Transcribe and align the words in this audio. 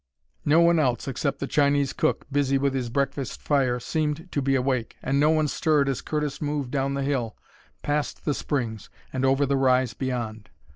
No 0.45 0.61
one 0.61 0.79
else, 0.79 1.07
except 1.07 1.37
the 1.37 1.45
Chinese 1.45 1.93
cook, 1.93 2.25
busy 2.31 2.57
with 2.57 2.73
his 2.73 2.89
breakfast 2.89 3.39
fire, 3.39 3.79
seemed 3.79 4.31
to 4.31 4.41
be 4.41 4.55
awake, 4.55 4.97
and 5.03 5.19
no 5.19 5.29
one 5.29 5.47
stirred 5.47 5.87
as 5.87 6.01
Curtis 6.01 6.41
moved 6.41 6.71
down 6.71 6.95
the 6.95 7.03
hill, 7.03 7.37
past 7.83 8.25
the 8.25 8.33
springs, 8.33 8.89
and 9.13 9.23
over 9.23 9.45
the 9.45 9.57
rise 9.57 9.93
beyond. 9.93 10.49